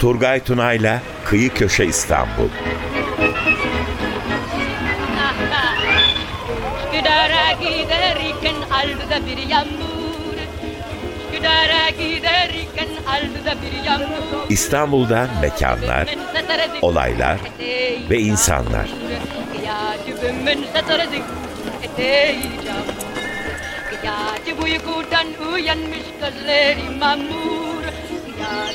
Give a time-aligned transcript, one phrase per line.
[0.00, 2.48] Turgay Tunay'la Kıyı Köşe İstanbul.
[6.84, 10.36] Üsküdar'a giderken aldı bir yağmur.
[11.32, 14.50] Üsküdar'a giderken aldı bir yağmur.
[14.50, 16.08] İstanbul'dan mekanlar,
[16.82, 17.38] olaylar
[18.10, 18.88] ve insanlar.
[24.04, 27.59] Yağcı uykudan uyanmış gözleri mamur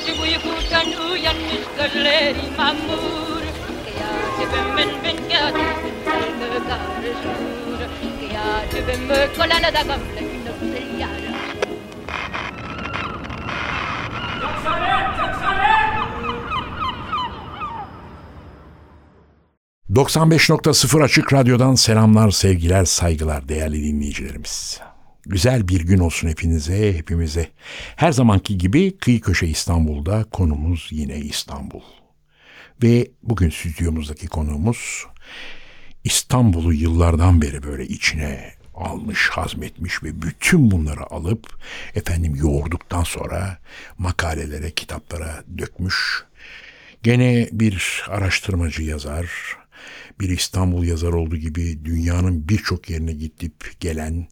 [0.06, 3.42] Yağcı uykudan uyanmış gözleri mamur.
[4.00, 5.58] Yağcımın bin kağıdı
[6.04, 7.36] karışır
[8.34, 9.82] Yağcımın kolana da
[10.60, 11.36] günü yarışır
[19.90, 24.80] 95.0 Açık Radyo'dan selamlar, sevgiler, saygılar değerli dinleyicilerimiz.
[25.28, 27.48] Güzel bir gün olsun hepinize, hepimize.
[27.96, 31.80] Her zamanki gibi Kıyı Köşe İstanbul'da konumuz yine İstanbul.
[32.82, 35.06] Ve bugün stüdyomuzdaki konuğumuz
[36.04, 41.58] İstanbul'u yıllardan beri böyle içine almış, hazmetmiş ve bütün bunları alıp
[41.94, 43.58] efendim yoğurduktan sonra
[43.98, 46.24] makalelere, kitaplara dökmüş.
[47.02, 49.56] Gene bir araştırmacı yazar,
[50.20, 54.28] bir İstanbul yazar olduğu gibi dünyanın birçok yerine gidip gelen,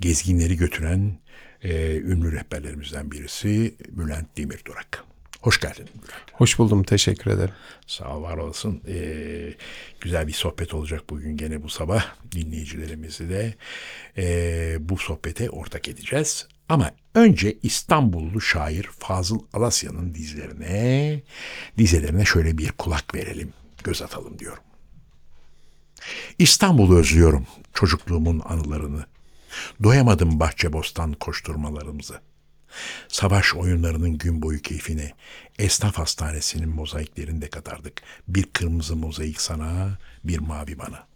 [0.00, 1.18] gezginleri götüren
[1.62, 5.04] e, ünlü rehberlerimizden birisi Bülent Demirdurak.
[5.40, 6.32] Hoş geldin Bülent.
[6.32, 7.54] Hoş buldum, teşekkür ederim.
[7.86, 8.82] Sağ ol, var olasın.
[8.88, 9.54] Ee,
[10.00, 12.14] güzel bir sohbet olacak bugün gene bu sabah.
[12.32, 13.54] Dinleyicilerimizi de
[14.16, 16.48] e, bu sohbete ortak edeceğiz.
[16.68, 21.22] Ama önce İstanbullu şair Fazıl Alasya'nın dizilerine,
[21.78, 23.52] dizelerine şöyle bir kulak verelim,
[23.84, 24.62] göz atalım diyorum.
[26.38, 29.06] İstanbul'u özlüyorum, çocukluğumun anılarını.
[29.82, 32.20] Doyamadım bahçe bostan koşturmalarımızı.
[33.08, 35.12] Savaş oyunlarının gün boyu keyfine,
[35.58, 38.02] esnaf hastanesinin mozaiklerinde katardık.
[38.28, 41.06] Bir kırmızı mozaik sana, bir mavi bana.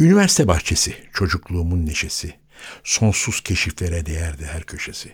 [0.00, 2.34] Üniversite bahçesi, çocukluğumun neşesi.
[2.84, 5.12] Sonsuz keşiflere değerdi her köşesi.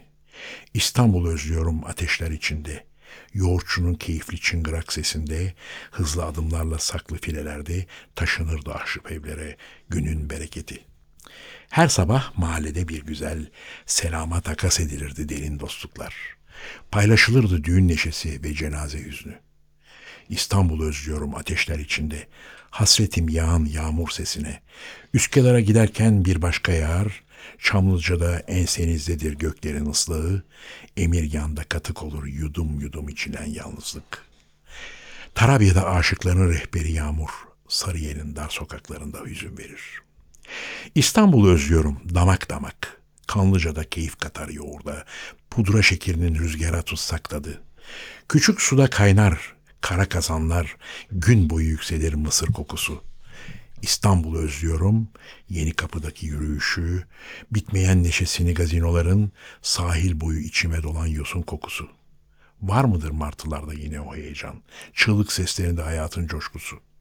[0.74, 2.84] İstanbul özlüyorum ateşler içinde.
[3.34, 5.54] Yoğurtçunun keyifli çıngırak sesinde,
[5.90, 9.56] hızlı adımlarla saklı filelerde taşınırdı ahşap evlere
[9.88, 10.94] günün bereketi.''
[11.74, 13.46] Her sabah mahallede bir güzel
[13.86, 16.14] selama takas edilirdi derin dostluklar.
[16.90, 19.38] Paylaşılırdı düğün neşesi ve cenaze hüznü.
[20.28, 22.26] İstanbul özlüyorum ateşler içinde.
[22.70, 24.60] Hasretim yağan yağmur sesine.
[25.14, 27.23] Üsküdar'a giderken bir başka yağar.
[27.58, 30.42] Çamlıca'da ensenizdedir göklerin ıslığı.
[30.96, 34.24] Emirgan'da katık olur yudum yudum içilen yalnızlık.
[35.34, 37.30] Tarabya'da aşıkların rehberi yağmur.
[37.68, 40.04] Sarıyer'in dar sokaklarında hüzün verir.''
[40.94, 43.00] İstanbul'u özlüyorum damak damak.
[43.26, 45.04] Kanlıca'da keyif katar yoğurda.
[45.50, 47.62] Pudra şekerinin rüzgara tutsak tadı.
[48.28, 50.76] Küçük suda kaynar kara kazanlar.
[51.10, 53.02] Gün boyu yükselir mısır kokusu.
[53.84, 55.08] İstanbul'u özlüyorum.
[55.48, 57.04] Yeni kapıdaki yürüyüşü.
[57.50, 59.32] Bitmeyen neşesini gazinoların.
[59.62, 61.88] Sahil boyu içime dolan yosun kokusu.
[62.62, 64.62] Var mıdır martılarda yine o heyecan?
[64.94, 66.94] Çığlık seslerinde hayatın coşkusu.''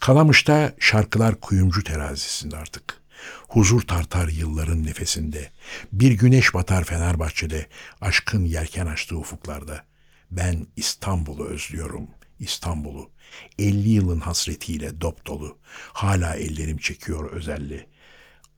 [0.00, 3.00] Kalamış'ta şarkılar kuyumcu terazisinde artık.
[3.48, 5.50] Huzur tartar yılların nefesinde.
[5.92, 7.66] Bir güneş batar Fenerbahçe'de,
[8.00, 9.84] aşkın yelken açtığı ufuklarda.
[10.30, 12.08] Ben İstanbul'u özlüyorum,
[12.40, 13.10] İstanbul'u.
[13.58, 15.58] Elli yılın hasretiyle dop dolu.
[15.92, 17.86] Hala ellerim çekiyor özelli.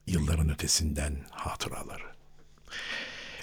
[0.07, 2.03] Yılların ötesinden hatıraları.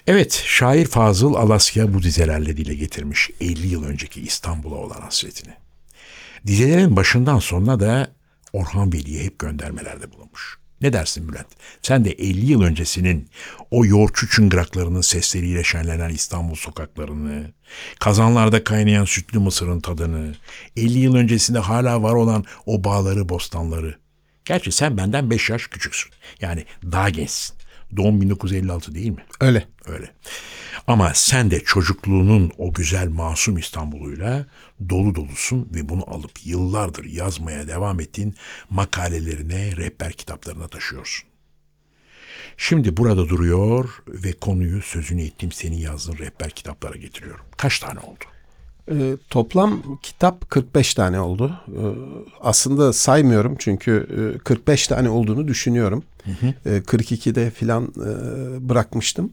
[0.07, 5.53] Evet, şair Fazıl Alasya bu dizelerle dile getirmiş 50 yıl önceki İstanbul'a olan hasretini.
[6.47, 8.11] Dizelerin başından sonuna da
[8.53, 10.59] Orhan Veli'ye hep göndermelerde bulunmuş.
[10.81, 11.47] Ne dersin Bülent?
[11.81, 13.29] Sen de 50 yıl öncesinin
[13.71, 17.51] o yoğurtçu çıngıraklarının sesleriyle şenlenen İstanbul sokaklarını,
[17.99, 20.33] kazanlarda kaynayan sütlü mısırın tadını,
[20.75, 23.95] 50 yıl öncesinde hala var olan o bağları, bostanları.
[24.45, 26.11] Gerçi sen benden 5 yaş küçüksün.
[26.41, 27.55] Yani daha gençsin.
[27.97, 29.23] Doğum 1956 değil mi?
[29.39, 29.67] Öyle.
[29.85, 30.11] Öyle.
[30.87, 34.45] Ama sen de çocukluğunun o güzel masum İstanbul'uyla
[34.89, 38.35] dolu dolusun ve bunu alıp yıllardır yazmaya devam ettiğin
[38.69, 41.29] makalelerine, rehber kitaplarına taşıyorsun.
[42.57, 47.45] Şimdi burada duruyor ve konuyu sözünü ettiğim senin yazdığın rehber kitaplara getiriyorum.
[47.57, 48.25] Kaç tane oldu?
[48.91, 51.59] E, toplam kitap 45 tane oldu.
[51.67, 51.81] E,
[52.41, 56.03] aslında saymıyorum çünkü e, 45 tane olduğunu düşünüyorum.
[56.23, 56.75] Hı hı.
[56.75, 59.31] E, 42'de filan e, bırakmıştım.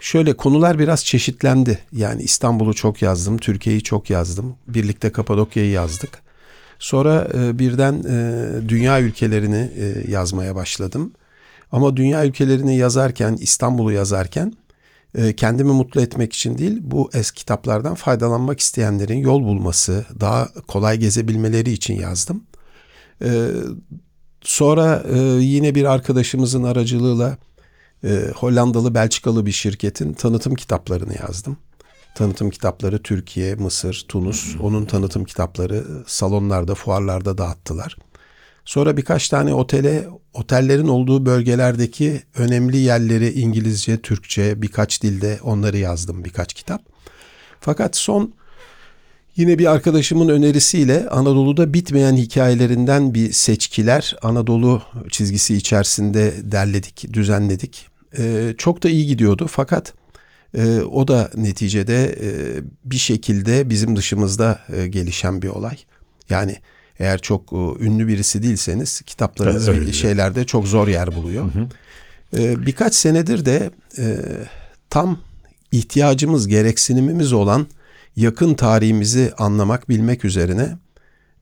[0.00, 1.78] Şöyle konular biraz çeşitlendi.
[1.92, 4.56] Yani İstanbul'u çok yazdım, Türkiye'yi çok yazdım.
[4.68, 6.22] Birlikte Kapadokya'yı yazdık.
[6.78, 11.12] Sonra e, birden e, dünya ülkelerini e, yazmaya başladım.
[11.72, 14.52] Ama dünya ülkelerini yazarken, İstanbul'u yazarken
[15.36, 21.70] kendimi mutlu etmek için değil, bu eski kitaplardan faydalanmak isteyenlerin yol bulması, daha kolay gezebilmeleri
[21.70, 22.44] için yazdım.
[23.22, 23.50] E,
[24.40, 27.38] sonra e, yine bir arkadaşımızın aracılığıyla
[28.04, 31.56] e, Hollandalı, Belçikalı bir şirketin tanıtım kitaplarını yazdım.
[32.16, 34.56] Tanıtım kitapları Türkiye, Mısır, Tunus.
[34.60, 37.96] Onun tanıtım kitapları salonlarda, fuarlarda dağıttılar.
[38.66, 46.24] Sonra birkaç tane otele, otellerin olduğu bölgelerdeki önemli yerleri İngilizce, Türkçe, birkaç dilde onları yazdım
[46.24, 46.82] birkaç kitap.
[47.60, 48.34] Fakat son
[49.36, 57.88] yine bir arkadaşımın önerisiyle Anadolu'da bitmeyen hikayelerinden bir seçkiler Anadolu çizgisi içerisinde derledik, düzenledik.
[58.18, 59.94] Ee, çok da iyi gidiyordu fakat
[60.54, 62.28] e, o da neticede e,
[62.84, 65.76] bir şekilde bizim dışımızda e, gelişen bir olay.
[66.30, 66.56] Yani
[67.00, 71.44] eğer çok e, ünlü birisi değilseniz kitaplarınız Evet, şeylerde çok zor yer buluyor.
[72.36, 74.16] E, birkaç senedir de e,
[74.90, 75.18] tam
[75.72, 77.66] ihtiyacımız, gereksinimimiz olan
[78.16, 80.76] yakın tarihimizi anlamak, bilmek üzerine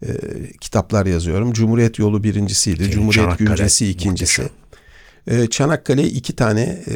[0.02, 0.08] e,
[0.60, 1.52] kitaplar yazıyorum.
[1.52, 4.42] Cumhuriyet Yolu birincisiydi, Cumhuriyet Çanakkale Güncesi ikincisi.
[4.42, 5.42] muhteşem.
[5.44, 6.94] E, Çanakkale iki tane e,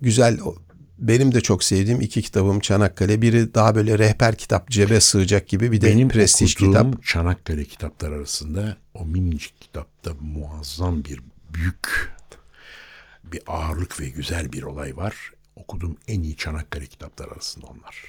[0.00, 0.38] güzel,
[1.00, 3.22] benim de çok sevdiğim iki kitabım Çanakkale.
[3.22, 7.04] Biri daha böyle rehber kitap, cebe sığacak gibi bir de Benim prestij kitap.
[7.04, 11.20] Çanakkale kitaplar arasında o minicik kitapta muazzam bir
[11.54, 12.12] büyük
[13.24, 15.32] bir ağırlık ve güzel bir olay var.
[15.56, 18.04] Okuduğum en iyi Çanakkale kitaplar arasında onlar.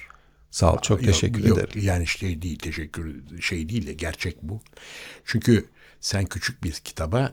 [0.50, 1.80] Sağ ol, çok Yok, teşekkür yok, ederim.
[1.82, 4.60] Yani şey değil, teşekkür şey değil de gerçek bu.
[5.24, 5.64] Çünkü
[6.00, 7.32] sen küçük bir kitaba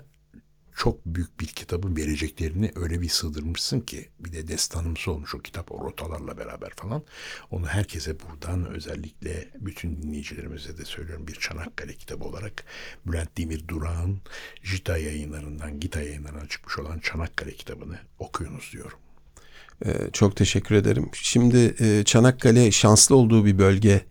[0.79, 5.71] çok büyük bir kitabın vereceklerini öyle bir sığdırmışsın ki bir de destanımsı olmuş o kitap
[5.71, 7.03] o rotalarla beraber falan.
[7.51, 12.63] Onu herkese buradan özellikle bütün dinleyicilerimize de söylüyorum bir Çanakkale kitabı olarak
[13.05, 14.21] Bülent Demir Durak'ın
[14.63, 18.97] Jita yayınlarından Gita yayınlarından çıkmış olan Çanakkale kitabını okuyunuz diyorum.
[19.85, 21.09] Ee, çok teşekkür ederim.
[21.13, 24.01] Şimdi e, Çanakkale şanslı olduğu bir bölge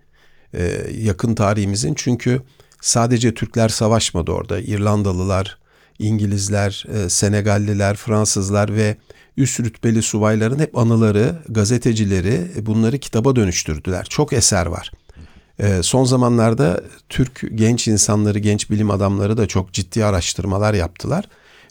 [0.55, 1.95] e, yakın tarihimizin.
[1.95, 2.43] Çünkü
[2.81, 4.61] sadece Türkler savaşmadı orada.
[4.61, 5.59] İrlandalılar,
[5.99, 8.97] İngilizler, e, Senegalliler, Fransızlar ve
[9.37, 14.07] üst rütbeli subayların hep anıları, gazetecileri e, bunları kitaba dönüştürdüler.
[14.11, 14.93] Çok eser var.
[15.59, 21.25] E, son zamanlarda Türk genç insanları, genç bilim adamları da çok ciddi araştırmalar yaptılar.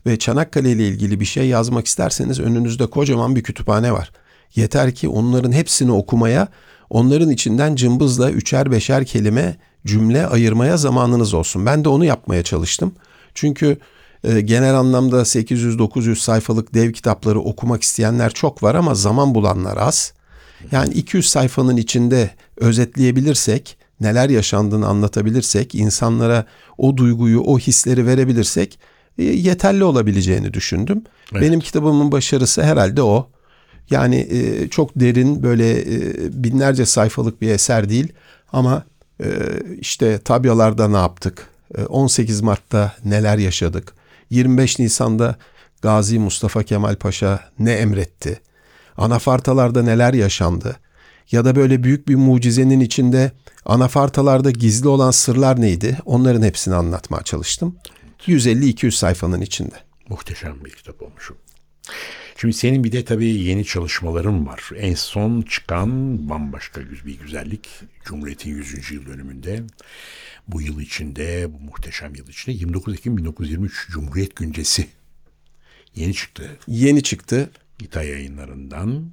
[0.05, 4.11] Ve Çanakkale ile ilgili bir şey yazmak isterseniz önünüzde kocaman bir kütüphane var.
[4.55, 6.47] Yeter ki onların hepsini okumaya,
[6.89, 11.65] onların içinden cımbızla üçer beşer kelime cümle ayırmaya zamanınız olsun.
[11.65, 12.93] Ben de onu yapmaya çalıştım.
[13.33, 13.77] Çünkü
[14.23, 20.13] genel anlamda 800-900 sayfalık dev kitapları okumak isteyenler çok var ama zaman bulanlar az.
[20.71, 26.45] Yani 200 sayfanın içinde özetleyebilirsek, neler yaşandığını anlatabilirsek, insanlara
[26.77, 28.79] o duyguyu, o hisleri verebilirsek
[29.17, 31.01] e, yeterli olabileceğini düşündüm.
[31.31, 31.41] Evet.
[31.41, 33.29] Benim kitabımın başarısı herhalde o.
[33.89, 38.13] Yani e, çok derin böyle e, binlerce sayfalık bir eser değil
[38.53, 38.83] ama
[39.79, 41.47] işte tabyalarda ne yaptık?
[41.77, 43.93] E, 18 Mart'ta neler yaşadık?
[44.29, 45.35] 25 Nisan'da
[45.81, 48.41] Gazi Mustafa Kemal Paşa ne emretti?
[48.97, 50.79] Anafartalarda neler yaşandı?
[51.31, 53.31] Ya da böyle büyük bir mucizenin içinde
[53.65, 55.97] anafartalarda gizli olan sırlar neydi?
[56.05, 57.75] Onların hepsini anlatmaya çalıştım.
[58.27, 59.75] 150-200 sayfanın içinde.
[60.09, 61.31] Muhteşem bir kitap olmuş.
[62.39, 64.69] Şimdi senin bir de tabii yeni çalışmaların var.
[64.75, 65.89] En son çıkan
[66.29, 67.69] bambaşka bir güzellik.
[68.05, 68.91] Cumhuriyet'in 100.
[68.91, 69.63] yıl dönümünde.
[70.47, 74.87] Bu yıl içinde, bu muhteşem yıl içinde 29 Ekim 1923 Cumhuriyet Güncesi.
[75.95, 76.59] Yeni çıktı.
[76.67, 77.49] Yeni çıktı.
[77.79, 79.11] Gita yayınlarından.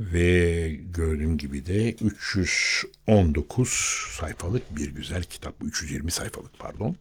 [0.00, 3.68] Ve gördüğün gibi de 319
[4.10, 5.54] sayfalık bir güzel kitap.
[5.64, 6.96] 320 sayfalık pardon.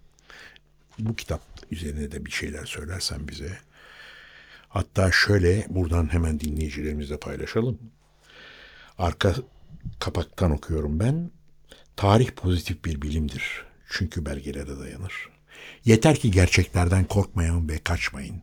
[1.00, 3.57] Bu kitap üzerine de bir şeyler söylersen bize.
[4.69, 7.79] Hatta şöyle buradan hemen dinleyicilerimizle paylaşalım.
[8.97, 9.35] Arka
[9.99, 11.31] kapaktan okuyorum ben.
[11.95, 13.65] Tarih pozitif bir bilimdir.
[13.89, 15.29] Çünkü belgelere dayanır.
[15.85, 18.41] Yeter ki gerçeklerden korkmayın ve kaçmayın.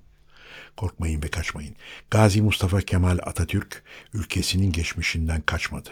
[0.76, 1.76] Korkmayın ve kaçmayın.
[2.10, 3.82] Gazi Mustafa Kemal Atatürk
[4.14, 5.90] ülkesinin geçmişinden kaçmadı.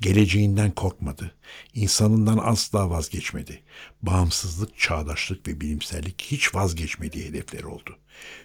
[0.00, 1.34] Geleceğinden korkmadı.
[1.74, 3.62] İnsanından asla vazgeçmedi.
[4.02, 7.98] Bağımsızlık, çağdaşlık ve bilimsellik hiç vazgeçmediği hedefleri oldu.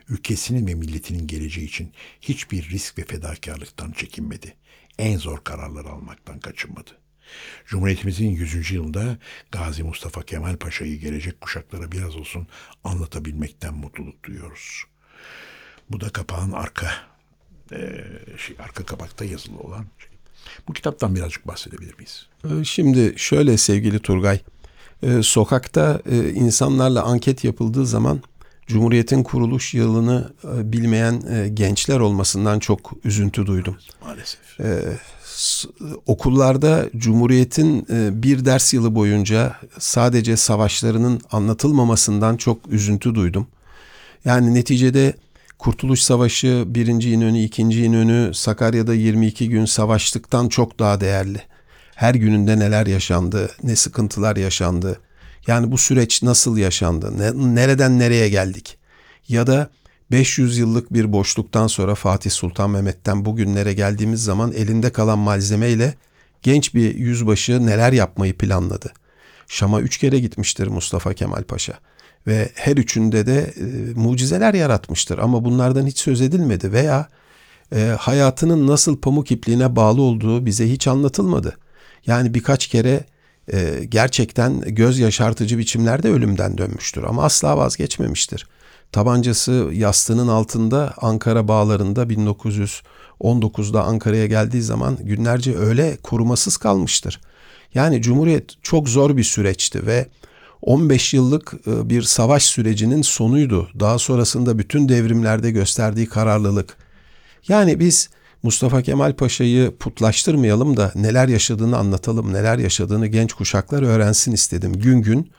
[0.10, 4.56] Ülkesinin ve milletinin geleceği için hiçbir risk ve fedakarlıktan çekinmedi.
[5.00, 6.90] En zor kararlar almaktan kaçınmadı.
[7.66, 8.72] Cumhuriyetimizin 100.
[8.72, 9.18] yılında
[9.52, 12.48] Gazi Mustafa Kemal Paşa'yı gelecek kuşaklara biraz olsun
[12.84, 14.84] anlatabilmekten mutluluk duyuyoruz.
[15.90, 16.92] Bu da kapağın arka
[17.72, 18.06] eee,
[18.38, 20.10] şey, arka kapakta yazılı olan şey.
[20.68, 22.28] Bu kitaptan birazcık bahsedebilir miyiz?
[22.46, 24.40] Ee, Şimdi şöyle sevgili Turgay,
[25.04, 28.22] e, sokakta e, insanlarla anket yapıldığı zaman
[28.68, 33.78] Cumhuriyet'in kuruluş yılını e, bilmeyen e, gençler olmasından çok üzüntü duydum.
[34.06, 34.40] Maalesef.
[35.26, 35.68] S-
[36.06, 43.48] Okullarda Cumhuriyet'in e, bir ders yılı boyunca sadece savaşlarının anlatılmamasından çok üzüntü duydum.
[44.26, 45.14] Yani neticede
[45.60, 46.88] Kurtuluş Savaşı, 1.
[46.88, 47.62] İnönü, 2.
[47.62, 51.42] İnönü, Sakarya'da 22 gün savaştıktan çok daha değerli.
[51.96, 55.00] Her gününde neler yaşandı, ne sıkıntılar yaşandı.
[55.48, 58.78] Yani bu süreç nasıl yaşandı, ne- nereden nereye geldik?
[59.28, 59.70] Ya da
[60.12, 65.94] 500 yıllık bir boşluktan sonra Fatih Sultan Mehmet'ten bugünlere geldiğimiz zaman elinde kalan malzemeyle
[66.42, 68.94] genç bir yüzbaşı neler yapmayı planladı.
[69.48, 71.74] Şam'a üç kere gitmiştir Mustafa Kemal Paşa
[72.28, 73.64] ve her üçünde de e,
[74.00, 77.10] mucizeler yaratmıştır ama bunlardan hiç söz edilmedi veya
[77.76, 81.58] e, hayatının nasıl pamuk ipliğine bağlı olduğu bize hiç anlatılmadı.
[82.06, 83.04] Yani birkaç kere
[83.54, 88.48] e, gerçekten göz yaşartıcı biçimlerde ölümden dönmüştür ama asla vazgeçmemiştir.
[88.92, 97.22] Tabancası yastığının altında Ankara bağlarında 1919'da Ankara'ya geldiği zaman günlerce öyle korumasız kalmıştır.
[97.74, 100.08] Yani Cumhuriyet çok zor bir süreçti ve
[100.62, 103.70] 15 yıllık e, bir savaş sürecinin sonuydu.
[103.80, 106.78] Daha sonrasında bütün devrimlerde gösterdiği kararlılık.
[107.48, 108.10] Yani biz
[108.44, 115.02] Mustafa Kemal Paşa'yı putlaştırmayalım da neler yaşadığını anlatalım, neler yaşadığını genç kuşaklar öğrensin istedim gün
[115.02, 115.32] gün.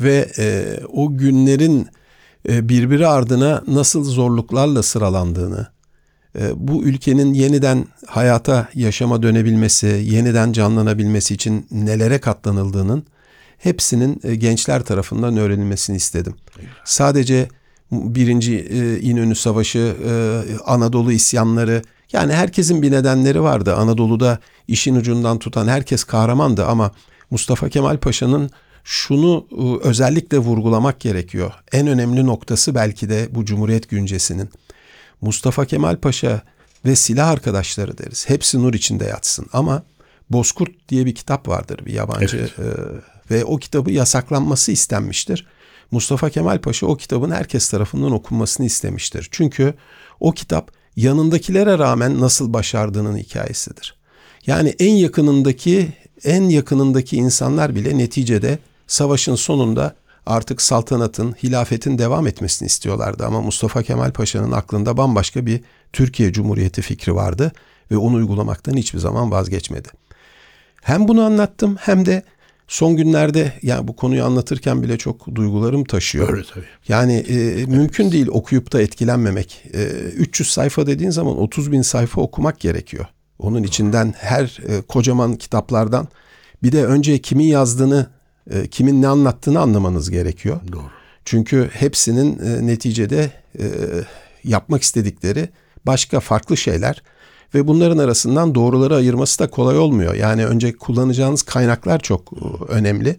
[0.00, 1.88] Ve e, o günlerin
[2.48, 5.66] e, birbiri ardına nasıl zorluklarla sıralandığını,
[6.38, 13.06] e, bu ülkenin yeniden hayata, yaşama dönebilmesi, yeniden canlanabilmesi için nelere katlanıldığının
[13.58, 16.34] hepsinin e, gençler tarafından öğrenilmesini istedim.
[16.84, 17.48] Sadece
[17.92, 20.12] birinci e, İnönü Savaşı, e,
[20.64, 23.74] Anadolu isyanları, yani herkesin bir nedenleri vardı.
[23.74, 24.38] Anadolu'da
[24.68, 26.90] işin ucundan tutan herkes kahramandı ama
[27.30, 28.50] Mustafa Kemal Paşa'nın
[28.84, 31.52] şunu e, özellikle vurgulamak gerekiyor.
[31.72, 34.50] En önemli noktası belki de bu Cumhuriyet güncesinin.
[35.20, 36.42] Mustafa Kemal Paşa
[36.84, 38.28] ve silah arkadaşları deriz.
[38.28, 39.82] Hepsi nur içinde yatsın ama
[40.30, 42.58] Bozkurt diye bir kitap vardır bir yabancı Evet.
[42.58, 42.64] e,
[43.30, 45.46] ve o kitabı yasaklanması istenmiştir.
[45.90, 49.28] Mustafa Kemal Paşa o kitabın herkes tarafından okunmasını istemiştir.
[49.30, 49.74] Çünkü
[50.20, 53.94] o kitap yanındakilere rağmen nasıl başardığının hikayesidir.
[54.46, 55.92] Yani en yakınındaki
[56.24, 59.94] en yakınındaki insanlar bile neticede savaşın sonunda
[60.26, 65.60] artık saltanatın, hilafetin devam etmesini istiyorlardı ama Mustafa Kemal Paşa'nın aklında bambaşka bir
[65.92, 67.52] Türkiye Cumhuriyeti fikri vardı
[67.90, 69.88] ve onu uygulamaktan hiçbir zaman vazgeçmedi.
[70.82, 72.22] Hem bunu anlattım hem de
[72.68, 76.32] son günlerde yani bu konuyu anlatırken bile çok duygularım taşıyor.
[76.32, 76.64] Öyle tabii.
[76.88, 79.64] Yani e, mümkün değil okuyup da etkilenmemek.
[79.74, 79.84] E,
[80.16, 83.06] 300 sayfa dediğin zaman 30 bin sayfa okumak gerekiyor.
[83.38, 86.08] Onun içinden her e, kocaman kitaplardan
[86.62, 88.06] bir de önce kimin yazdığını,
[88.50, 90.60] e, kimin ne anlattığını anlamanız gerekiyor.
[90.72, 90.90] Doğru.
[91.24, 93.64] Çünkü hepsinin e, neticede e,
[94.44, 95.48] yapmak istedikleri
[95.86, 97.02] başka farklı şeyler
[97.54, 100.14] ve bunların arasından doğruları ayırması da kolay olmuyor.
[100.14, 103.16] Yani önce kullanacağınız kaynaklar çok e, önemli.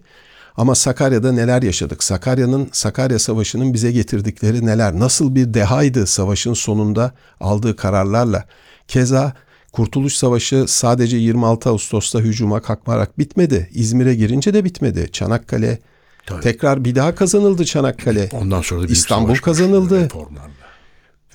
[0.56, 2.04] Ama Sakarya'da neler yaşadık?
[2.04, 4.98] Sakarya'nın Sakarya Savaşı'nın bize getirdikleri neler?
[4.98, 8.44] Nasıl bir dehaydı savaşın sonunda aldığı kararlarla?
[8.88, 9.32] Keza
[9.72, 13.70] Kurtuluş Savaşı sadece 26 Ağustos'ta hücuma kalkmarak bitmedi.
[13.74, 15.08] İzmir'e girince de bitmedi.
[15.12, 15.78] Çanakkale
[16.26, 16.40] Tabii.
[16.40, 18.28] tekrar bir daha kazanıldı Çanakkale.
[18.32, 20.04] Ondan sonra da İstanbul kazanıldı.
[20.04, 20.67] reformlarla.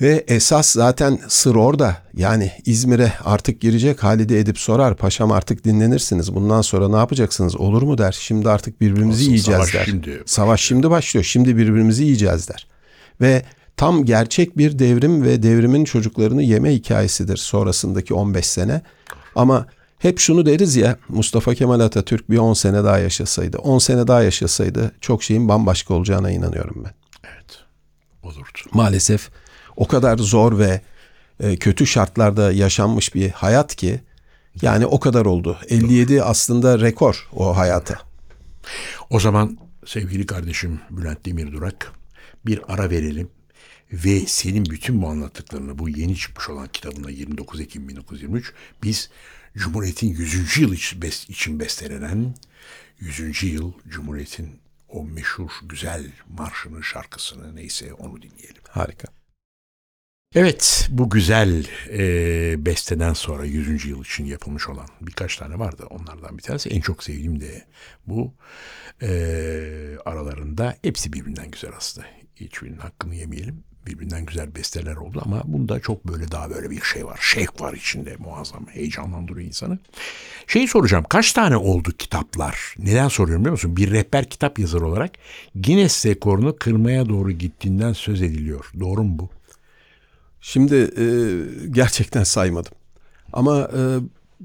[0.02, 1.98] Ve esas zaten sır orada.
[2.14, 4.98] Yani İzmir'e artık girecek Halide Edip sorar.
[4.98, 6.36] Paşam artık dinlenirsiniz.
[6.36, 7.56] Bundan sonra ne yapacaksınız?
[7.58, 8.12] Olur mu der.
[8.20, 9.86] Şimdi artık birbirimizi Asıl yiyeceğiz savaş der.
[9.86, 10.24] şimdi başlıyor.
[10.26, 11.24] savaş şimdi başlıyor.
[11.24, 12.68] Şimdi birbirimizi yiyeceğiz der.
[13.22, 13.42] Ve
[13.78, 18.82] tam gerçek bir devrim ve devrimin çocuklarını yeme hikayesidir sonrasındaki 15 sene.
[19.36, 19.66] Ama
[20.00, 24.24] hep şunu deriz ya Mustafa Kemal Atatürk bir 10 sene daha yaşasaydı, 10 sene daha
[24.24, 26.92] yaşasaydı çok şeyin bambaşka olacağına inanıyorum ben
[27.34, 27.46] Evet.
[28.24, 28.60] Olurdu.
[28.74, 29.30] maalesef
[29.75, 30.82] o kadar zor ve
[31.39, 34.01] e, kötü şartlarda yaşanmış bir hayat ki
[34.62, 35.58] yani o kadar oldu.
[35.70, 38.00] 57 aslında rekor o hayata.
[39.10, 41.92] O zaman sevgili kardeşim Bülent Demir Durak
[42.46, 43.30] bir ara verelim
[43.94, 48.53] ve senin bütün bu anlattıklarını bu yeni çıkmış olan kitabına 29 Ekim 1923
[48.84, 49.10] biz
[49.56, 50.58] Cumhuriyet'in 100.
[50.58, 52.36] yıl için, bes- için bestelenen
[53.00, 53.44] 100.
[53.44, 58.62] yıl Cumhuriyet'in o meşhur güzel marşını, şarkısını neyse onu dinleyelim.
[58.70, 59.08] Harika.
[60.36, 63.86] Evet bu güzel e, besteden sonra 100.
[63.86, 65.84] yıl için yapılmış olan birkaç tane vardı.
[65.90, 67.66] Onlardan bir tanesi en çok sevdiğim de
[68.08, 68.34] bu.
[69.02, 69.10] E,
[70.06, 72.08] aralarında hepsi birbirinden güzel aslında.
[72.36, 73.63] Hiçbirinin hakkını yemeyelim.
[73.88, 77.20] Birbirinden güzel besteler oldu ama bunda çok böyle daha böyle bir şey var.
[77.22, 78.68] Şevk var içinde muazzam.
[78.68, 79.80] Heyecanlandırıyor insanı.
[80.48, 81.06] Şeyi soracağım.
[81.10, 82.75] Kaç tane oldu kitaplar?
[82.78, 83.78] Neden soruyorum biliyor musun?
[83.78, 85.12] Bir rehber kitap yazarı olarak
[85.56, 88.72] Guinness rekorunu kırmaya doğru gittiğinden söz ediliyor.
[88.80, 89.30] Doğru mu bu?
[90.46, 91.06] Şimdi e,
[91.72, 92.72] gerçekten saymadım.
[93.34, 94.00] Ama e,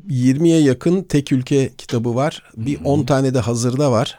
[0.09, 2.43] 20'ye yakın tek ülke kitabı var.
[2.57, 4.19] Bir 10 tane de hazırda var.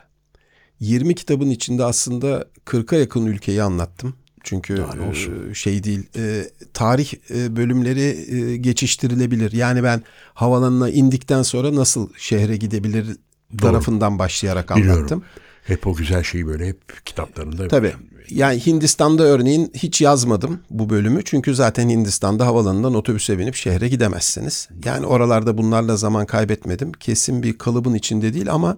[0.79, 4.13] 20 kitabın içinde aslında 40'a yakın ülkeyi anlattım.
[4.43, 5.49] Çünkü olsun?
[5.51, 6.43] e, şey değil, e,
[6.73, 9.51] tarih e, bölümleri geçiştirilebilir.
[9.51, 13.17] Yani ben havalanına indikten sonra nasıl şehre gidebilir
[13.57, 14.97] tarafından başlayarak Biliyorum.
[14.97, 15.23] anlattım.
[15.63, 17.67] Hep o güzel şeyi böyle hep kitaplarında.
[17.67, 17.93] Tabii.
[18.31, 21.21] Yani Hindistan'da örneğin hiç yazmadım bu bölümü.
[21.25, 24.69] Çünkü zaten Hindistan'da havalanından otobüse binip şehre gidemezsiniz.
[24.85, 26.91] Yani oralarda bunlarla zaman kaybetmedim.
[26.91, 28.77] Kesin bir kalıbın içinde değil ama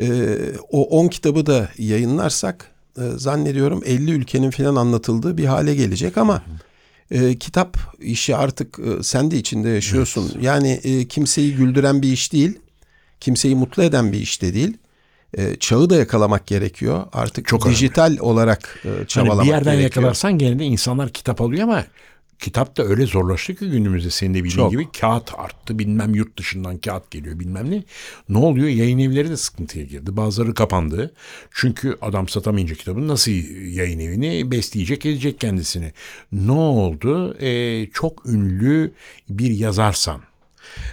[0.00, 0.36] e,
[0.70, 6.42] o 10 kitabı da yayınlarsak e, zannediyorum 50 ülkenin falan anlatıldığı bir hale gelecek ama
[7.10, 10.32] e, kitap işi artık e, sen de içinde yaşıyorsun.
[10.40, 12.58] Yani e, kimseyi güldüren bir iş değil.
[13.20, 14.76] Kimseyi mutlu eden bir iş de değil.
[15.38, 17.04] E, çağı da yakalamak gerekiyor.
[17.12, 17.76] Artık Çok önemli.
[17.76, 19.82] dijital olarak e, Hani çabalamak bir yerden gerekiyor.
[19.82, 21.84] yakalarsan gene de insanlar kitap alıyor ama
[22.38, 24.70] kitap da öyle zorlaştı ki günümüzde senin de bildiğin Çok.
[24.70, 27.82] gibi kağıt arttı bilmem yurt dışından kağıt geliyor bilmem ne.
[28.28, 31.14] Ne oluyor yayın evleri de sıkıntıya girdi bazıları kapandı.
[31.50, 33.30] Çünkü adam satamayınca kitabını nasıl
[33.72, 35.92] yayın evini besleyecek edecek kendisini.
[36.32, 38.92] Ne oldu Ee, çok ünlü
[39.28, 40.20] bir yazarsan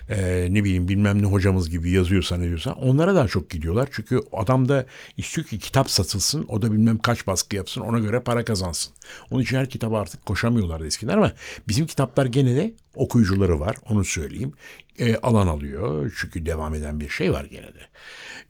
[0.10, 3.90] e, ne bileyim bilmem ne hocamız gibi yazıyorsa ne diyorsa onlara daha çok gidiyorlar.
[3.92, 4.86] Çünkü adam da
[5.18, 8.94] istiyor ki kitap satılsın o da bilmem kaç baskı yapsın ona göre para kazansın.
[9.32, 11.32] Onun için her kitaba artık koşamıyorlar eskiden ama
[11.68, 14.54] bizim kitaplar gene de okuyucuları var onu söyleyeyim.
[15.00, 17.80] E, alan alıyor çünkü devam eden bir şey var gene de.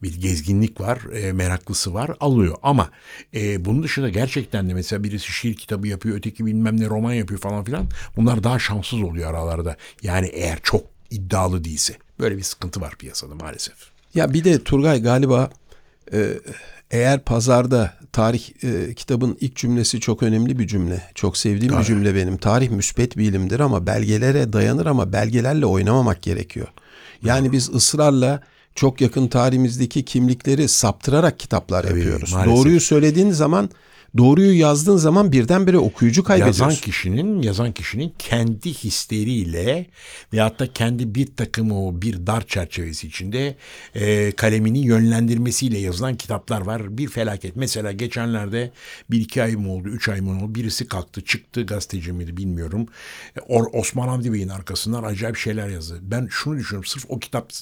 [0.02, 2.56] Bir gezginlik var, e, meraklısı var, alıyor.
[2.62, 2.90] Ama
[3.34, 7.40] e, bunun dışında gerçekten de mesela birisi şiir kitabı yapıyor, öteki bilmem ne roman yapıyor
[7.40, 7.88] falan filan.
[8.16, 9.76] Bunlar daha şanssız oluyor aralarda.
[10.02, 11.96] Yani eğer çok iddialı değilse.
[12.20, 13.74] Böyle bir sıkıntı var piyasada maalesef.
[14.14, 15.50] Ya bir de Turgay galiba
[16.12, 16.28] e,
[16.90, 21.02] eğer pazarda tarih e, kitabın ilk cümlesi çok önemli bir cümle.
[21.14, 22.36] Çok sevdiğim bir cümle benim.
[22.36, 26.68] Tarih müspet bir ilimdir ama belgelere dayanır ama belgelerle oynamamak gerekiyor.
[27.24, 28.42] Yani biz ısrarla
[28.74, 32.32] çok yakın tarihimizdeki kimlikleri saptırarak kitaplar yapıyoruz.
[32.32, 32.56] maalesef.
[32.56, 33.70] Doğruyu söylediğin zaman,
[34.16, 36.64] doğruyu yazdığın zaman birdenbire okuyucu kaybediyorsun.
[36.64, 39.86] Yazan kişinin yazan kişinin kendi hisleriyle
[40.32, 43.56] veyahut da kendi bir takım o bir dar çerçevesi içinde
[43.94, 46.98] e, kalemini yönlendirmesiyle yazılan kitaplar var.
[46.98, 47.56] Bir felaket.
[47.56, 48.72] Mesela geçenlerde
[49.10, 50.54] bir iki ay mı oldu, üç ay mı oldu?
[50.54, 52.86] Birisi kalktı, çıktı gazeteci miydi bilmiyorum.
[53.36, 55.98] E, Or- Osman Hamdi Bey'in arkasından acayip şeyler yazdı.
[56.02, 56.88] Ben şunu düşünüyorum.
[56.88, 57.52] Sırf o kitap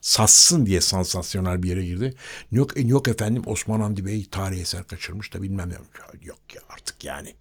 [0.00, 2.14] satsın diye sansasyonel bir yere girdi.
[2.52, 5.85] Yok, e, yok efendim Osman Hamdi Bey tarih eser kaçırmış da bilmem ne.
[6.22, 7.34] Yok ya artık yani.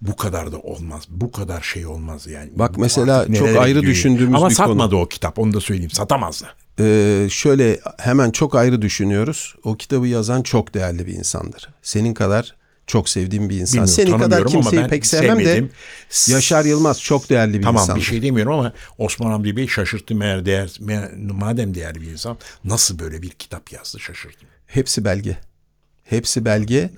[0.00, 1.02] Bu kadar da olmaz.
[1.08, 2.50] Bu kadar şey olmaz yani.
[2.54, 3.92] Bak mesela çok ayrı gidiyor?
[3.92, 4.66] düşündüğümüz Ama bir konu.
[4.68, 5.90] satmadı o kitap onu da söyleyeyim.
[5.90, 6.46] Satamazdı.
[6.80, 9.54] Ee, şöyle hemen çok ayrı düşünüyoruz.
[9.64, 11.68] O kitabı yazan çok değerli bir insandır.
[11.82, 12.54] Senin kadar
[12.86, 13.72] çok sevdiğim bir insan.
[13.72, 15.70] Bilmiyorum, Senin kadar ama kimseyi pek sevmem sevmedim.
[16.26, 18.00] de Yaşar Yılmaz çok değerli bir Tamam insandır.
[18.00, 22.38] bir şey demiyorum ama Osman Hamdi Bey şaşırttı meğer değer, meğer, madem değerli bir insan
[22.64, 24.46] nasıl böyle bir kitap yazdı şaşırdım.
[24.66, 25.36] Hepsi belge.
[26.04, 26.90] Hepsi belge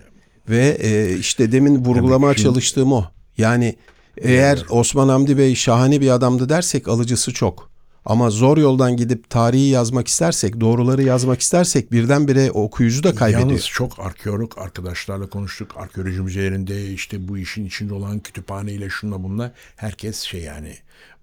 [0.50, 3.04] ve e, işte demin vurgulamaya şimdi- çalıştığım o.
[3.38, 3.76] Yani
[4.16, 7.69] eğer Osman Hamdi Bey şahane bir adamdı dersek alıcısı çok.
[8.04, 13.48] Ama zor yoldan gidip tarihi yazmak istersek, doğruları yazmak istersek birdenbire okuyucu da kaybediyor.
[13.48, 15.70] Yalnız çok arkeolog arkadaşlarla konuştuk.
[15.76, 20.74] Arkeoloji müzelerinde işte bu işin içinde olan kütüphaneyle şunla bunla herkes şey yani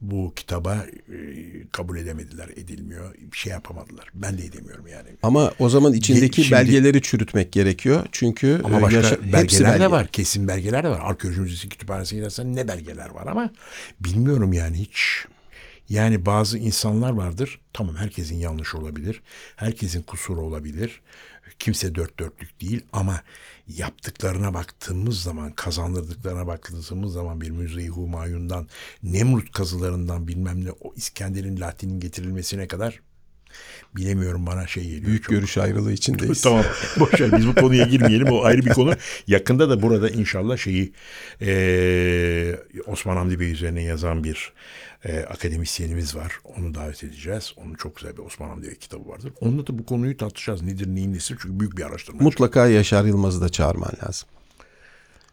[0.02, 0.76] bu kitaba
[1.10, 1.18] e,
[1.72, 3.14] kabul edemediler, edilmiyor.
[3.32, 4.08] Bir şey yapamadılar.
[4.14, 5.10] Ben de edemiyorum yani.
[5.24, 8.06] Ama o zaman içindeki Şimdi- belgeleri çürütmek gerekiyor.
[8.12, 9.84] Çünkü Ama e, başka yaşa- hepsi belgeler belge.
[9.84, 10.08] de var.
[10.08, 11.00] Kesin belgeler de var.
[11.04, 13.50] Arkeoloji Müzesi kütüphanesine gidersen ne belgeler var ama
[14.00, 15.26] bilmiyorum yani hiç.
[15.90, 17.62] Yani bazı insanlar vardır.
[17.74, 19.22] Tamam herkesin yanlış olabilir.
[19.56, 21.02] Herkesin kusuru olabilir.
[21.60, 23.22] Kimse dört dörtlük değil ama
[23.68, 28.68] yaptıklarına baktığımız zaman, kazandırdıklarına baktığımız zaman bir Müze-i Humayun'dan,
[29.04, 33.00] Nemrut kazılarından bilmem ne o İskender'in Latin'in getirilmesine kadar
[33.96, 35.06] bilemiyorum bana şey geliyor.
[35.06, 36.42] Büyük Çok- görüş ayrılığı içindeyiz.
[36.42, 36.64] tamam.
[37.00, 38.28] Boş ver biz bu konuya girmeyelim.
[38.32, 38.94] O ayrı bir konu.
[39.28, 40.94] Yakında da burada inşallah şeyi
[41.42, 44.54] eee, Osman Hamdi Bey üzerine yazan bir
[45.06, 46.40] eee, akademisyenimiz var.
[46.44, 47.54] Onu davet edeceğiz.
[47.58, 49.32] Onun çok güzel bir Osman Hamdi Bey kitabı vardır.
[49.42, 50.62] Onunla da bu konuyu tartışacağız.
[50.62, 51.28] Nedir neyin nesi?
[51.28, 52.24] Çünkü büyük bir araştırma.
[52.24, 54.30] Mutlaka Yaşar Yılmaz'ı da çağırman lazım.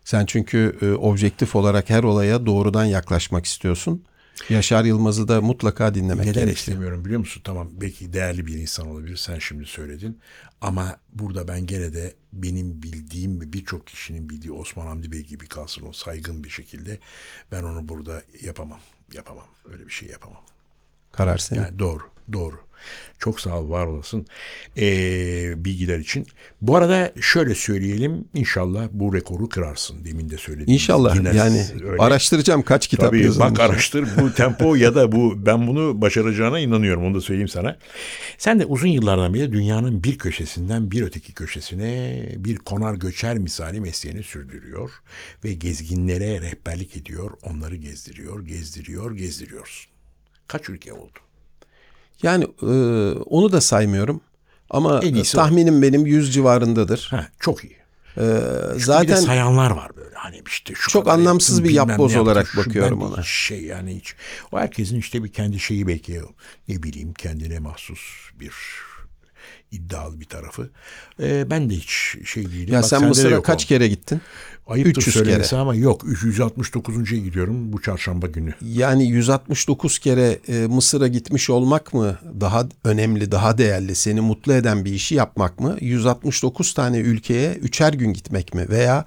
[0.05, 4.03] Sen çünkü e, objektif olarak her olaya doğrudan yaklaşmak istiyorsun.
[4.49, 6.57] Yaşar Yılmaz'ı da mutlaka dinlemek Neden gerekiyor.
[6.57, 7.43] istemiyorum biliyor musun?
[7.45, 9.17] Tamam belki değerli bir insan olabilir.
[9.17, 10.19] Sen şimdi söyledin.
[10.61, 15.47] Ama burada ben gene de benim bildiğim ve birçok kişinin bildiği Osman Hamdi Bey gibi
[15.49, 16.99] kalsın o saygın bir şekilde.
[17.53, 18.81] Ben onu burada yapamam.
[19.13, 19.47] Yapamam.
[19.73, 20.43] Öyle bir şey yapamam.
[21.13, 21.61] Karar senin.
[21.61, 22.65] Yani doğru, doğru.
[23.19, 24.27] Çok sağ ol, var olasın
[24.77, 26.27] ee, bilgiler için.
[26.63, 30.05] Bu arada şöyle söyleyelim, inşallah bu rekoru kırarsın.
[30.05, 30.75] Demin de söyledim.
[30.75, 31.67] İnşallah yani
[31.99, 33.51] araştıracağım kaç kitap Tabii yazılmış.
[33.51, 37.77] bak araştır bu tempo ya da bu ben bunu başaracağına inanıyorum onu da söyleyeyim sana.
[38.39, 43.81] Sen de uzun yıllardan beri dünyanın bir köşesinden bir öteki köşesine bir konar göçer misali
[43.81, 44.91] mesleğini sürdürüyor
[45.45, 49.91] ve gezginlere rehberlik ediyor, onları gezdiriyor, gezdiriyor, gezdiriyorsun.
[50.49, 51.24] Kaç ülke oldu?
[52.23, 52.67] Yani e,
[53.19, 54.21] onu da saymıyorum.
[54.71, 55.41] Ama iyisi o.
[55.41, 57.09] tahminim benim 100 civarındadır.
[57.11, 57.77] Ha, çok iyi.
[58.17, 58.25] E, Bir
[58.75, 62.47] de zaten sayanlar var böyle hani işte şu Çok anlamsız yaptım, bir yapboz yaptım, olarak
[62.47, 63.23] şu bakıyorum ona.
[63.23, 64.15] Şey yani hiç.
[64.53, 66.21] O herkesin işte bir kendi şeyi belki
[66.69, 68.53] ne bileyim kendine mahsus bir
[69.75, 70.71] iddialı bir tarafı.
[71.23, 72.75] Ee, ben de hiç şey değilim.
[72.75, 73.69] ya Bak sen Mısır'a kaç o.
[73.69, 74.21] kere gittin?
[74.67, 75.61] Ayıptır 300 söylemesi kere.
[75.61, 78.55] ama yok 369'uncuya gidiyorum bu çarşamba günü.
[78.63, 84.85] Yani 169 kere e, Mısır'a gitmiş olmak mı daha önemli, daha değerli, seni mutlu eden
[84.85, 85.77] bir işi yapmak mı?
[85.81, 88.69] 169 tane ülkeye üçer gün gitmek mi?
[88.69, 89.05] Veya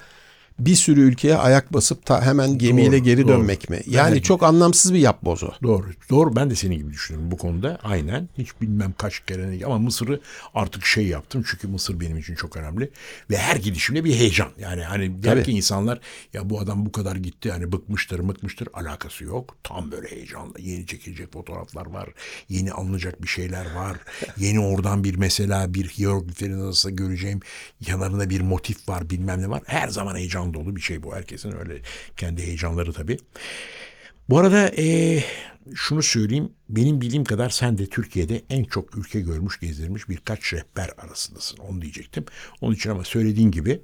[0.60, 3.28] bir sürü ülkeye ayak basıp ta hemen gemiyle Doğru, geri doğru.
[3.28, 3.82] dönmek mi?
[3.88, 4.24] Yani Evet.
[4.24, 5.52] çok anlamsız bir yapboz o.
[5.64, 5.86] Doğru.
[6.10, 7.80] Doğru ben de senin gibi düşünüyorum bu konuda.
[7.84, 8.30] Aynen.
[8.38, 10.22] Hiç bilmem kaç kere ama Mısır'ı
[10.54, 11.44] artık şey yaptım.
[11.52, 12.90] Çünkü Mısır benim için çok önemli.
[13.30, 14.50] Ve her gidişimde bir heyecan.
[14.60, 16.00] Yani hani der ki insanlar
[16.34, 19.56] ya bu adam bu kadar gitti hani bıkmıştır mıkmıştır alakası yok.
[19.64, 22.10] Tam böyle heyecanla yeni çekilecek fotoğraflar var.
[22.50, 23.98] Yeni alınacak bir şeyler var.
[24.38, 27.40] yeni oradan bir mesela bir hierogliflerin arasında göreceğim
[27.88, 29.62] yanlarında bir motif var bilmem ne var.
[29.66, 31.16] Her zaman heyecan dolu bir şey bu.
[31.16, 31.82] Herkesin öyle
[32.18, 33.18] kendi heyecanları tabii.
[34.30, 35.24] Bu arada eee,
[35.76, 36.50] şunu söyleyeyim.
[36.70, 41.58] Benim bildiğim kadar sen de Türkiye'de en çok ülke görmüş, gezdirmiş birkaç rehber arasındasın.
[41.58, 42.26] Onu diyecektim.
[42.62, 43.82] Onun için ama söylediğin gibi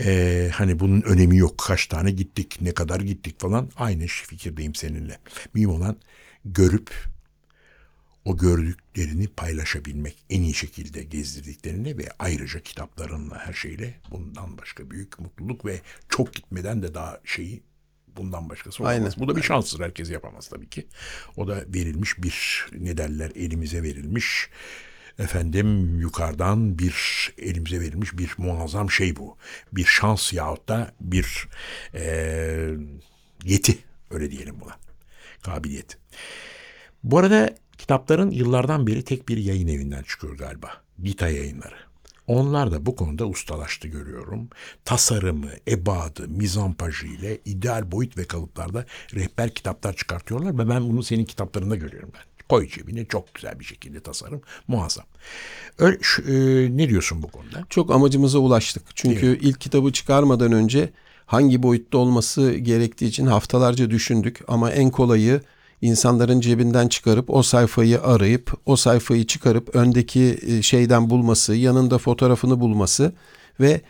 [0.00, 1.58] eee, hani bunun önemi yok.
[1.58, 3.70] Kaç tane gittik, ne kadar gittik falan.
[3.76, 5.18] Aynı fikirdeyim seninle.
[5.54, 5.96] Mühim olan
[6.44, 6.90] görüp
[8.32, 15.64] gördüklerini paylaşabilmek en iyi şekilde gezdirdiklerini ve ayrıca kitaplarınla her şeyle bundan başka büyük mutluluk
[15.64, 17.62] ve çok gitmeden de daha şeyi
[18.16, 18.98] bundan başkası olamaz.
[18.98, 19.12] Aynen.
[19.18, 19.80] Bu da bir şanstır.
[19.80, 20.86] Herkes yapamaz tabii ki.
[21.36, 24.48] O da verilmiş bir ne derler elimize verilmiş
[25.18, 26.94] efendim yukarıdan bir
[27.38, 29.36] elimize verilmiş bir muazzam şey bu.
[29.72, 31.48] Bir şans yahut da bir
[31.94, 32.76] eee,
[33.44, 33.78] yeti
[34.10, 34.76] öyle diyelim buna.
[35.42, 35.98] Kabiliyet.
[37.02, 40.70] Bu arada kitapların yıllardan beri tek bir yayın evinden çıkıyor galiba.
[41.02, 41.76] Gita yayınları.
[42.26, 44.48] Onlar da bu konuda ustalaştı görüyorum.
[44.84, 51.24] Tasarımı, ebadı, mizampajı ile ideal boyut ve kalıplarda rehber kitaplar çıkartıyorlar ve ben bunu senin
[51.24, 52.22] kitaplarında görüyorum ben.
[52.48, 55.06] Koy cebine çok güzel bir şekilde tasarım muazzam.
[55.78, 56.32] Öyle, şu, e,
[56.76, 57.64] ne diyorsun bu konuda?
[57.70, 58.82] Çok amacımıza ulaştık.
[58.94, 60.92] Çünkü ilk kitabı çıkarmadan önce
[61.26, 64.40] hangi boyutta olması gerektiği için haftalarca düşündük.
[64.48, 65.40] Ama en kolayı
[65.82, 72.60] insanların cebinden çıkarıp o sayfayı arayıp o sayfayı çıkarıp öndeki e, şeyden bulması, yanında fotoğrafını
[72.60, 73.12] bulması
[73.60, 73.80] ve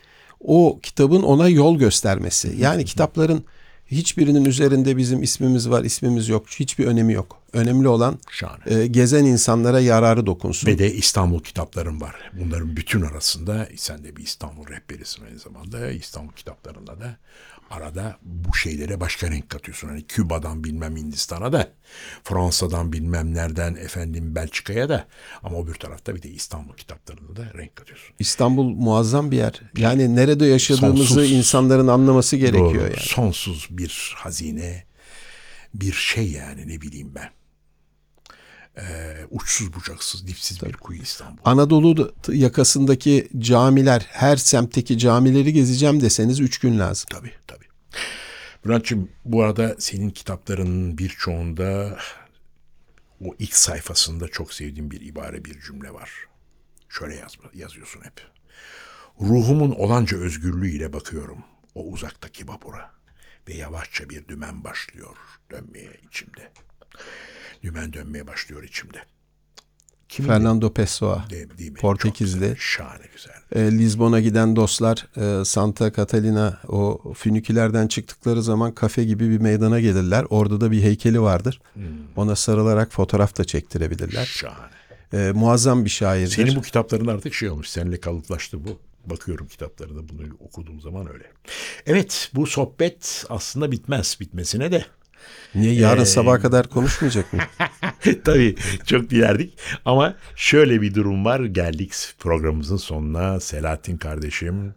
[0.40, 2.54] o kitabın ona yol göstermesi.
[2.58, 3.44] Yani kitapların
[3.86, 6.46] hiçbirinin üzerinde bizim ismimiz var, ismimiz yok.
[6.48, 7.43] Hiçbir önemi yok.
[7.54, 8.62] Önemli olan Şahane.
[8.66, 10.66] e, gezen insanlara yararı dokunsun.
[10.68, 12.14] Ve de İstanbul kitaplarım var.
[12.32, 15.90] Bunların bütün arasında sen de bir İstanbul rehberisin aynı zamanda.
[15.90, 17.16] İstanbul kitaplarında da
[17.70, 19.88] arada bu şeylere başka renk katıyorsun.
[19.88, 21.68] Hani Küba'dan bilmem Hindistan'a da
[22.24, 25.06] Fransa'dan bilmem nereden efendim Belçika'ya da
[25.42, 28.14] ama o bir tarafta bir de İstanbul kitaplarında da renk katıyorsun.
[28.18, 29.60] İstanbul muazzam bir yer.
[29.76, 31.32] Yani nerede yaşadığımızı Sonsuz.
[31.32, 32.82] insanların anlaması gerekiyor Doğru.
[32.82, 32.96] yani.
[33.00, 34.84] Sonsuz bir hazine,
[35.74, 37.30] bir şey yani ne bileyim ben.
[38.78, 41.42] Ee, uçsuz bucaksız, dipsiz bir kuyu İstanbul.
[41.44, 47.06] Anadolu yakasındaki camiler, her semtteki camileri gezeceğim deseniz 3 gün lazım.
[47.10, 47.64] Tabii tabii.
[48.64, 51.98] Bülent'ciğim bu arada senin kitaplarının birçoğunda
[53.24, 56.10] o ilk sayfasında çok sevdiğim bir ibare bir cümle var.
[56.88, 58.22] Şöyle yazma, yazıyorsun hep.
[59.20, 61.38] Ruhumun olanca özgürlüğüyle bakıyorum
[61.74, 62.90] o uzaktaki vapura
[63.48, 65.16] ve yavaşça bir dümen başlıyor
[65.50, 66.52] dönmeye içimde.
[67.64, 68.98] Dümen dönmeye başlıyor içimde.
[70.08, 71.78] Kimin Fernando Pessoa, de- değil mi?
[71.78, 72.32] Portekizli.
[72.32, 73.66] Çok güzel, şahane güzel.
[73.66, 79.80] e, Lizbon'a giden dostlar e, Santa Catalina o fünikülerden çıktıkları zaman kafe gibi bir meydana
[79.80, 80.24] gelirler.
[80.30, 81.60] Orada da bir heykeli vardır.
[81.74, 81.82] Hmm.
[82.16, 84.24] Ona sarılarak fotoğraf da çektirebilirler.
[84.24, 84.74] Şahane.
[85.12, 86.32] E, muazzam bir şairdir.
[86.32, 87.68] Senin bu kitapların artık şey olmuş.
[87.68, 88.78] Seninle kalıplaştı bu.
[89.06, 91.24] Bakıyorum kitaplarına bunu okuduğum zaman öyle.
[91.86, 94.16] Evet bu sohbet aslında bitmez.
[94.20, 94.84] Bitmesine de
[95.54, 97.40] Niye yarın Ee, sabaha kadar konuşmayacak mı?
[98.24, 98.54] Tabii
[98.86, 101.40] çok dilerdik ama şöyle bir durum var.
[101.40, 103.40] Geldik programımızın sonuna.
[103.40, 104.74] Selahattin kardeşim,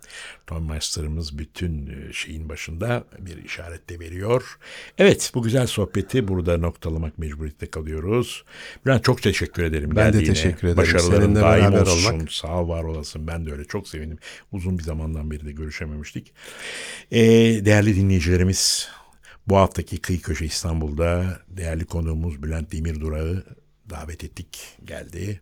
[0.48, 4.58] Tom Master'ımız bütün e, şeyin başında bir işaret de veriyor.
[4.98, 8.44] Evet bu güzel sohbeti burada noktalamak mecburiyette kalıyoruz.
[8.86, 10.34] Bülent çok teşekkür ederim Ben de geldiğine.
[10.34, 10.78] teşekkür ederim.
[10.78, 12.14] Başarıların Seninle daim olsun.
[12.14, 12.32] olmak.
[12.32, 13.28] Sağ ol var olasın.
[13.28, 14.18] Ben de öyle çok sevindim.
[14.52, 16.34] Uzun bir zamandan beri de görüşememiştik.
[17.12, 17.20] Ee,
[17.66, 18.90] değerli dinleyicilerimiz
[19.48, 23.44] bu haftaki Kıyı Köşe İstanbul'da değerli konuğumuz Bülent Demirdura'yı
[23.90, 25.42] davet ettik geldi.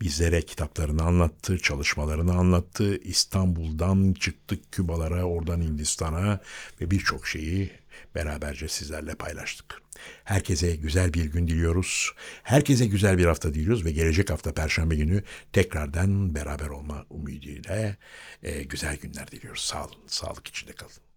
[0.00, 2.96] Bizlere kitaplarını anlattı, çalışmalarını anlattı.
[2.96, 6.40] İstanbul'dan çıktık Kübalara, oradan Hindistan'a
[6.80, 7.70] ve birçok şeyi
[8.14, 9.82] beraberce sizlerle paylaştık.
[10.24, 12.12] Herkese güzel bir gün diliyoruz.
[12.42, 17.96] Herkese güzel bir hafta diliyoruz ve gelecek hafta Perşembe günü tekrardan beraber olma umuduyla
[18.42, 19.62] e, güzel günler diliyoruz.
[19.62, 21.09] Sağ olun, sağlık içinde kalın.